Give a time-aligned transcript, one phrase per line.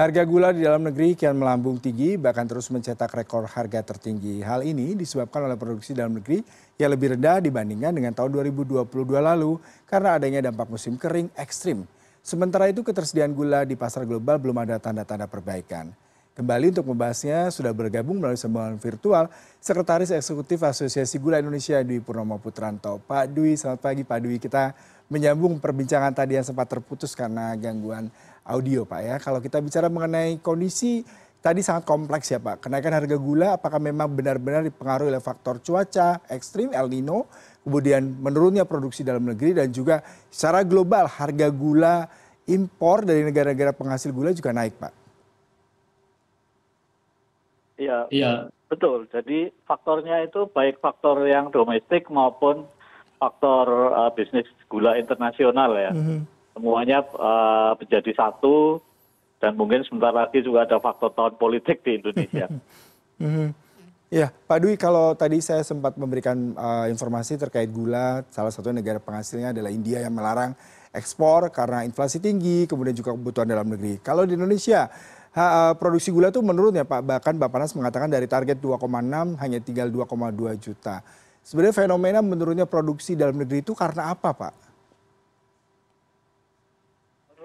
[0.00, 4.40] Harga gula di dalam negeri kian melambung tinggi, bahkan terus mencetak rekor harga tertinggi.
[4.40, 6.40] Hal ini disebabkan oleh produksi dalam negeri
[6.80, 8.80] yang lebih rendah dibandingkan dengan tahun 2022
[9.20, 11.84] lalu karena adanya dampak musim kering ekstrim.
[12.24, 15.92] Sementara itu ketersediaan gula di pasar global belum ada tanda-tanda perbaikan.
[16.30, 19.26] Kembali untuk membahasnya sudah bergabung melalui sambungan virtual
[19.58, 23.02] Sekretaris Eksekutif Asosiasi Gula Indonesia Dwi Purnomo Putranto.
[23.02, 24.38] Pak Dwi, selamat pagi Pak Dwi.
[24.38, 24.70] Kita
[25.10, 28.14] menyambung perbincangan tadi yang sempat terputus karena gangguan
[28.46, 29.18] audio Pak ya.
[29.18, 31.02] Kalau kita bicara mengenai kondisi
[31.42, 32.62] tadi sangat kompleks ya Pak.
[32.62, 37.26] Kenaikan harga gula apakah memang benar-benar dipengaruhi oleh faktor cuaca ekstrim El Nino,
[37.66, 42.06] kemudian menurunnya produksi dalam negeri dan juga secara global harga gula
[42.46, 44.99] impor dari negara-negara penghasil gula juga naik Pak.
[47.80, 48.32] Iya, iya
[48.68, 49.08] betul.
[49.08, 52.68] Jadi faktornya itu baik faktor yang domestik maupun
[53.16, 55.92] faktor uh, bisnis gula internasional ya.
[55.96, 56.18] Mm -hmm.
[56.52, 58.84] Semuanya uh, menjadi satu
[59.40, 62.46] dan mungkin sebentar lagi juga ada faktor tahun politik di Indonesia.
[63.16, 63.48] mm -hmm.
[64.10, 68.98] Ya, Pak Dwi, kalau tadi saya sempat memberikan uh, informasi terkait gula, salah satu negara
[68.98, 70.50] penghasilnya adalah India yang melarang
[70.90, 74.02] ekspor karena inflasi tinggi, kemudian juga kebutuhan dalam negeri.
[74.02, 74.90] Kalau di Indonesia,
[75.78, 79.86] produksi gula itu menurun ya Pak, bahkan Bapak Nas mengatakan dari target 2,6 hanya tinggal
[79.86, 81.02] 2,2 juta.
[81.40, 84.54] Sebenarnya fenomena menurunnya produksi dalam negeri itu karena apa, Pak?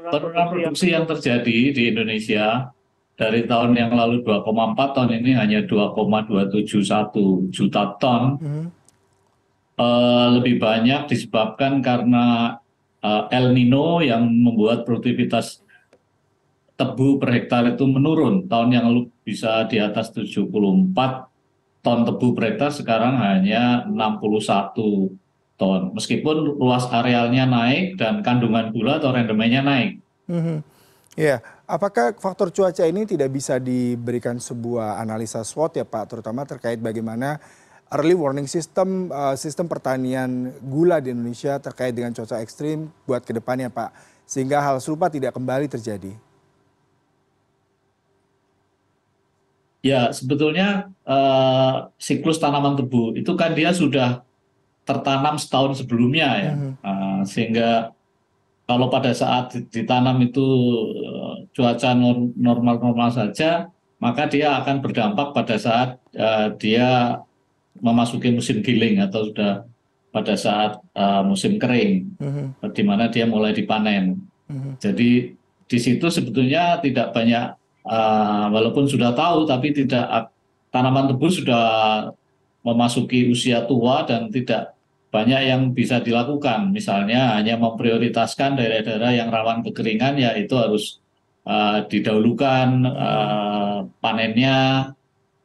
[0.06, 2.70] Penurunan produksi yang terjadi di Indonesia
[3.18, 8.24] dari tahun yang lalu 2,4 ton ini hanya 2,271 juta ton.
[8.38, 8.68] Hmm.
[9.76, 12.56] Uh, lebih banyak disebabkan karena
[13.04, 15.65] uh, El Nino yang membuat produktivitas
[16.76, 18.48] tebu per hektar itu menurun.
[18.48, 20.52] Tahun yang lalu bisa di atas 74
[21.82, 25.16] ton tebu per hektar sekarang hanya 61
[25.56, 25.82] ton.
[25.96, 29.92] Meskipun luas arealnya naik dan kandungan gula atau rendemennya naik.
[30.28, 30.58] Mm-hmm.
[31.16, 36.76] Ya, apakah faktor cuaca ini tidak bisa diberikan sebuah analisa SWOT ya Pak, terutama terkait
[36.76, 37.40] bagaimana
[37.96, 43.32] early warning system uh, sistem pertanian gula di Indonesia terkait dengan cuaca ekstrim buat ke
[43.32, 43.96] depannya Pak,
[44.28, 46.25] sehingga hal serupa tidak kembali terjadi.
[49.86, 54.26] Ya, sebetulnya uh, siklus tanaman tebu itu kan dia sudah
[54.82, 56.74] tertanam setahun sebelumnya ya, hmm.
[56.82, 57.94] uh, sehingga
[58.66, 60.42] kalau pada saat ditanam itu
[61.06, 61.94] uh, cuaca
[62.34, 63.70] normal-normal saja,
[64.02, 67.22] maka dia akan berdampak pada saat uh, dia
[67.78, 69.70] memasuki musim giling atau sudah
[70.10, 72.74] pada saat uh, musim kering, hmm.
[72.74, 74.18] di mana dia mulai dipanen.
[74.50, 74.82] Hmm.
[74.82, 75.30] Jadi
[75.70, 77.54] di situ sebetulnya tidak banyak
[78.50, 80.34] walaupun sudah tahu tapi tidak
[80.74, 81.66] tanaman tebu sudah
[82.66, 84.76] memasuki usia tua dan tidak
[85.14, 86.76] banyak yang bisa dilakukan.
[86.76, 91.00] Misalnya hanya memprioritaskan daerah-daerah yang rawan kekeringan ya itu harus
[91.48, 94.92] uh, didahulukan uh, panennya.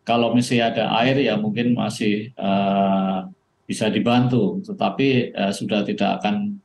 [0.03, 3.31] Kalau misalnya ada air ya mungkin masih uh,
[3.69, 6.59] bisa dibantu, tetapi uh, sudah tidak akan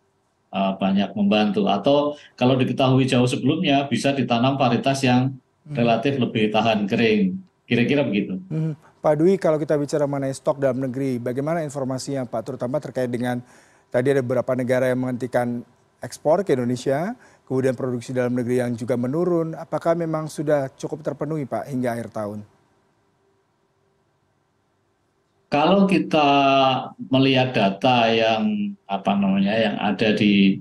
[0.50, 1.70] uh, banyak membantu.
[1.70, 5.36] Atau kalau diketahui jauh sebelumnya bisa ditanam varietas yang.
[5.74, 7.42] Relatif lebih tahan kering.
[7.66, 8.38] Kira-kira begitu.
[8.52, 8.78] Hmm.
[9.02, 13.42] Pak Dwi, kalau kita bicara mengenai stok dalam negeri, bagaimana informasinya Pak, terutama terkait dengan
[13.90, 15.62] tadi ada beberapa negara yang menghentikan
[16.02, 17.14] ekspor ke Indonesia,
[17.46, 22.10] kemudian produksi dalam negeri yang juga menurun, apakah memang sudah cukup terpenuhi Pak hingga akhir
[22.14, 22.40] tahun?
[25.54, 26.30] Kalau kita
[27.14, 30.60] melihat data yang apa namanya yang ada di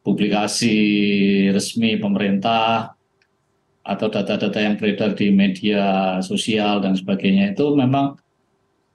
[0.00, 0.76] publikasi
[1.52, 2.93] resmi pemerintah
[3.84, 8.16] atau data-data yang beredar di media sosial dan sebagainya itu memang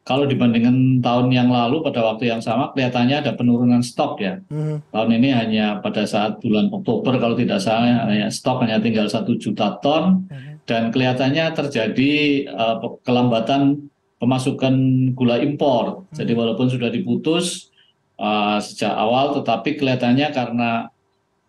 [0.10, 4.42] kalau dibandingkan tahun yang lalu pada waktu yang sama kelihatannya ada penurunan stok ya.
[4.50, 4.82] Hmm.
[4.90, 9.38] Tahun ini hanya pada saat bulan Oktober kalau tidak salah hanya stok hanya tinggal satu
[9.38, 10.66] juta ton hmm.
[10.66, 12.14] dan kelihatannya terjadi
[12.50, 13.86] uh, kelambatan
[14.18, 14.74] pemasukan
[15.14, 16.10] gula impor.
[16.10, 16.18] Hmm.
[16.18, 17.70] Jadi walaupun sudah diputus
[18.18, 20.90] uh, sejak awal tetapi kelihatannya karena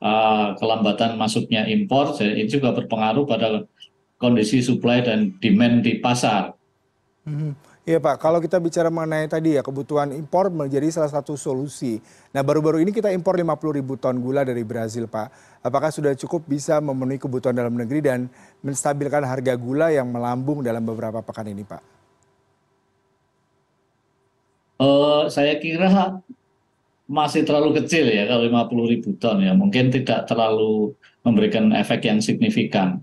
[0.01, 3.65] uh, kelambatan masuknya impor ini juga berpengaruh pada
[4.21, 6.53] kondisi supply dan demand di pasar.
[7.25, 7.57] Hmm.
[7.89, 11.97] Iya Pak, kalau kita bicara mengenai tadi ya kebutuhan impor menjadi salah satu solusi.
[12.29, 15.59] Nah baru-baru ini kita impor 50 ribu ton gula dari Brazil Pak.
[15.65, 18.29] Apakah sudah cukup bisa memenuhi kebutuhan dalam negeri dan
[18.61, 21.83] menstabilkan harga gula yang melambung dalam beberapa pekan ini Pak?
[24.77, 26.21] Uh, saya kira
[27.11, 30.95] masih terlalu kecil ya kalau 50 ribu ton ya mungkin tidak terlalu
[31.27, 33.03] memberikan efek yang signifikan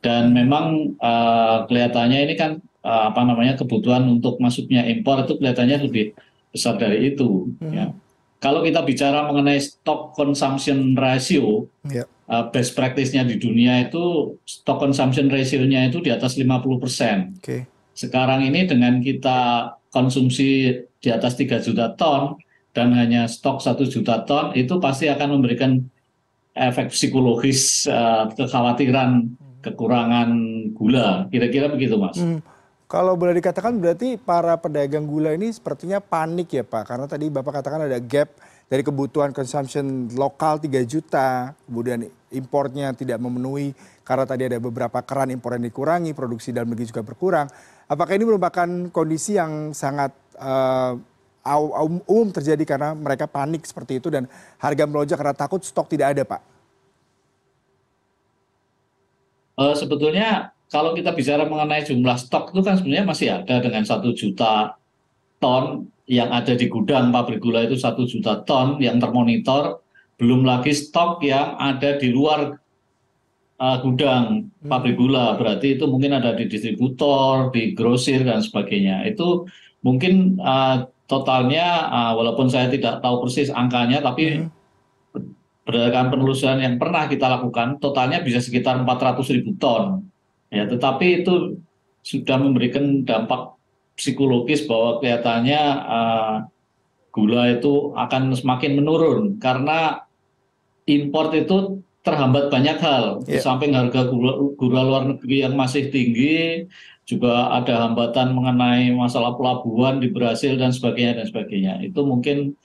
[0.00, 5.84] dan memang uh, kelihatannya ini kan uh, apa namanya kebutuhan untuk masuknya impor itu kelihatannya
[5.84, 6.16] lebih
[6.48, 7.72] besar dari itu hmm.
[7.76, 7.92] ya
[8.42, 12.10] kalau kita bicara mengenai stock consumption ratio, yeah.
[12.26, 17.38] uh, best practice-nya di dunia itu stock consumption ratio-nya itu di atas 50 persen.
[17.38, 17.70] Okay.
[17.94, 22.41] Sekarang ini dengan kita konsumsi di atas 3 juta ton
[22.72, 25.80] dan hanya stok 1 juta ton, itu pasti akan memberikan
[26.52, 29.28] efek psikologis uh, kekhawatiran
[29.62, 30.30] kekurangan
[30.74, 31.28] gula.
[31.28, 32.18] Kira-kira begitu, Mas.
[32.18, 32.40] Hmm.
[32.92, 37.64] Kalau boleh dikatakan berarti para pedagang gula ini sepertinya panik ya Pak, karena tadi Bapak
[37.64, 38.36] katakan ada gap
[38.68, 43.72] dari kebutuhan consumption lokal 3 juta, kemudian importnya tidak memenuhi
[44.04, 47.48] karena tadi ada beberapa keran impor yang dikurangi, produksi dalam negeri juga berkurang.
[47.88, 50.96] Apakah ini merupakan kondisi yang sangat uh,
[51.44, 54.30] umum terjadi karena mereka panik seperti itu dan
[54.62, 56.40] harga melonjak karena takut stok tidak ada Pak?
[59.58, 64.16] Uh, sebetulnya kalau kita bicara mengenai jumlah stok itu kan sebenarnya masih ada dengan satu
[64.16, 64.80] juta
[65.36, 69.82] ton yang ada di gudang pabrik gula itu satu juta ton yang termonitor,
[70.16, 72.58] belum lagi stok yang ada di luar
[73.62, 74.70] uh, gudang hmm.
[74.70, 79.06] pabrik gula, berarti itu mungkin ada di distributor, di grosir dan sebagainya.
[79.06, 79.46] Itu
[79.82, 84.48] mungkin uh, totalnya, uh, walaupun saya tidak tahu persis angkanya, tapi hmm.
[85.68, 90.08] berdasarkan penelusuran yang pernah kita lakukan, totalnya bisa sekitar 400 ribu ton
[90.52, 91.56] ya tetapi itu
[92.04, 93.56] sudah memberikan dampak
[93.96, 96.36] psikologis bahwa kelihatannya uh,
[97.08, 100.04] gula itu akan semakin menurun karena
[100.84, 103.40] import itu terhambat banyak hal yeah.
[103.40, 106.66] samping harga gula, gula luar negeri yang masih tinggi
[107.12, 112.56] juga ada hambatan mengenai masalah pelabuhan di Brasil dan sebagainya dan sebagainya itu mungkin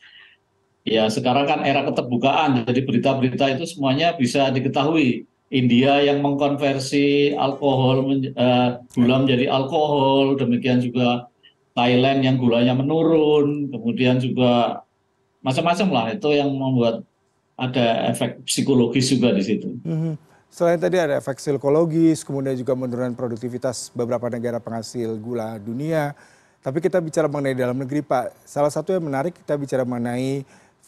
[0.88, 8.04] ya sekarang kan era keterbukaan jadi berita-berita itu semuanya bisa diketahui India yang mengkonversi alkohol
[8.36, 11.32] uh, gula menjadi alkohol, demikian juga
[11.72, 14.84] Thailand yang gulanya menurun, kemudian juga
[15.40, 17.08] macam-macam lah itu yang membuat
[17.56, 19.80] ada efek psikologis juga di situ.
[19.88, 20.14] Mm-hmm.
[20.48, 26.18] Selain tadi ada efek psikologis, kemudian juga menurunkan produktivitas beberapa negara penghasil gula dunia.
[26.64, 28.48] Tapi kita bicara mengenai dalam negeri, Pak.
[28.48, 30.44] Salah satu yang menarik kita bicara mengenai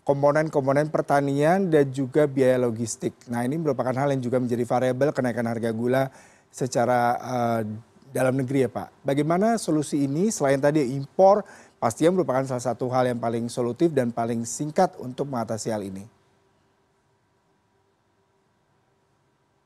[0.10, 3.14] komponen-komponen pertanian dan juga biaya logistik.
[3.30, 6.10] Nah ini merupakan hal yang juga menjadi variabel kenaikan harga gula
[6.50, 7.62] secara uh,
[8.10, 9.06] dalam negeri ya Pak.
[9.06, 11.46] Bagaimana solusi ini selain tadi impor
[11.78, 16.19] pastinya merupakan salah satu hal yang paling solutif dan paling singkat untuk mengatasi hal ini.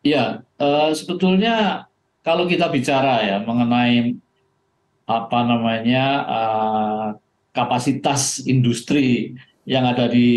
[0.03, 0.43] Ya,
[0.91, 1.87] sebetulnya
[2.23, 4.19] kalau kita bicara ya mengenai
[5.03, 7.05] apa namanya uh,
[7.51, 10.27] kapasitas industri yang ada di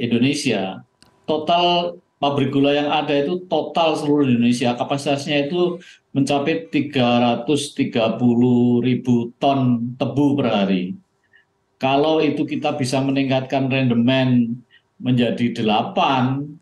[0.00, 0.84] Indonesia,
[1.24, 5.76] total pabrik gula yang ada itu total seluruh Indonesia kapasitasnya itu
[6.16, 7.44] mencapai 330
[8.80, 10.96] ribu ton tebu per hari.
[11.76, 14.56] Kalau itu kita bisa meningkatkan rendemen
[14.96, 16.56] menjadi 8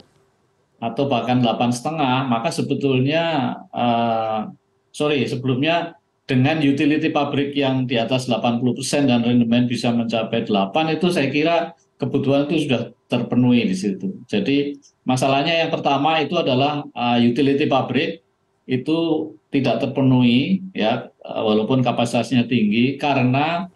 [0.82, 4.50] atau bahkan delapan setengah, maka sebetulnya uh,
[4.90, 5.94] sorry sebelumnya
[6.26, 8.66] dengan utility pabrik yang di atas 80%
[9.06, 11.56] dan rendemen bisa mencapai 8 itu saya kira
[12.02, 14.26] kebutuhan itu sudah terpenuhi di situ.
[14.26, 14.74] Jadi
[15.06, 18.26] masalahnya yang pertama itu adalah uh, utility pabrik
[18.66, 23.70] itu tidak terpenuhi ya uh, walaupun kapasitasnya tinggi karena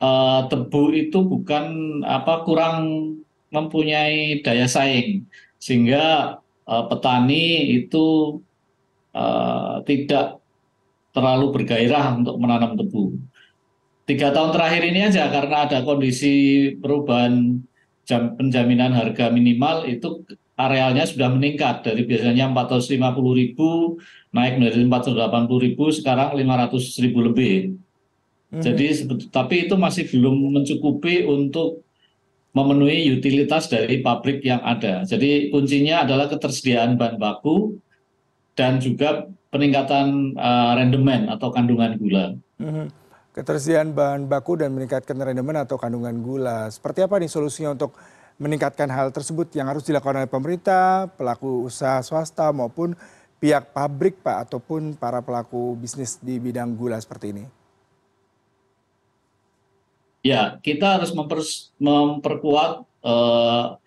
[0.00, 3.16] uh, tebu itu bukan apa kurang
[3.48, 5.24] mempunyai daya saing
[5.56, 8.38] sehingga uh, petani itu
[9.16, 10.40] uh, tidak
[11.12, 13.16] terlalu bergairah untuk menanam tebu
[14.06, 16.34] tiga tahun terakhir ini aja karena ada kondisi
[16.78, 17.58] perubahan
[18.06, 20.22] jam, penjaminan harga minimal itu
[20.56, 22.96] arealnya sudah meningkat dari biasanya 450
[23.34, 24.00] ribu
[24.32, 27.56] naik menjadi 480 ribu sekarang 500 ribu lebih.
[27.76, 28.62] Mm-hmm.
[28.62, 28.86] Jadi
[29.28, 31.84] tapi itu masih belum mencukupi untuk
[32.56, 35.04] memenuhi utilitas dari pabrik yang ada.
[35.04, 37.76] Jadi kuncinya adalah ketersediaan bahan baku
[38.56, 42.32] dan juga peningkatan uh, rendemen atau kandungan gula.
[42.56, 43.04] Mm-hmm
[43.36, 46.72] ketersediaan bahan baku dan meningkatkan rendemen atau kandungan gula.
[46.72, 47.92] Seperti apa nih solusinya untuk
[48.40, 52.96] meningkatkan hal tersebut yang harus dilakukan oleh pemerintah, pelaku usaha swasta maupun
[53.36, 57.44] pihak pabrik Pak ataupun para pelaku bisnis di bidang gula seperti ini?
[60.26, 61.38] Ya, kita harus memper,
[61.78, 63.78] memperkuat uh,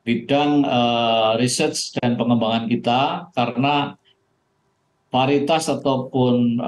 [0.00, 3.00] bidang uh, research dan pengembangan kita
[3.36, 4.00] karena
[5.12, 6.58] varietas ataupun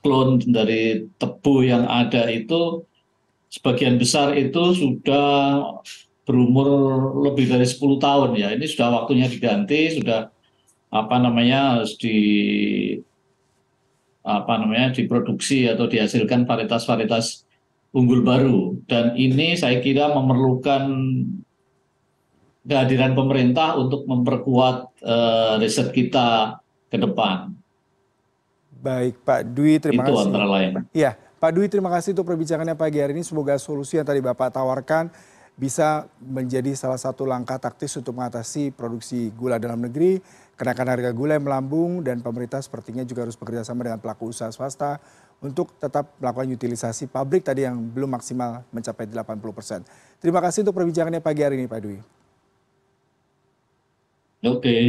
[0.00, 2.80] klon dari tebu yang ada itu
[3.52, 5.60] sebagian besar itu sudah
[6.24, 6.68] berumur
[7.28, 8.56] lebih dari 10 tahun ya.
[8.56, 10.32] Ini sudah waktunya diganti, sudah
[10.88, 12.16] apa namanya harus di
[14.22, 17.44] apa namanya diproduksi atau dihasilkan varietas-varietas
[17.92, 20.88] unggul baru dan ini saya kira memerlukan
[22.64, 26.58] kehadiran pemerintah untuk memperkuat uh, riset kita
[26.88, 27.52] ke depan.
[28.82, 30.26] Baik Pak Dwi, terima Itu kasih.
[30.30, 30.70] antara lain.
[30.90, 33.22] Ya, Pak Dwi terima kasih untuk perbincangannya pagi hari ini.
[33.22, 35.10] Semoga solusi yang tadi Bapak tawarkan
[35.54, 40.18] bisa menjadi salah satu langkah taktis untuk mengatasi produksi gula dalam negeri,
[40.58, 44.48] kenaikan harga gula yang melambung, dan pemerintah sepertinya juga harus bekerja sama dengan pelaku usaha
[44.50, 44.98] swasta
[45.42, 50.22] untuk tetap melakukan utilisasi pabrik tadi yang belum maksimal mencapai 80%.
[50.22, 51.98] Terima kasih untuk perbincangannya pagi hari ini Pak Dwi.
[54.42, 54.58] Oke.
[54.62, 54.82] Okay.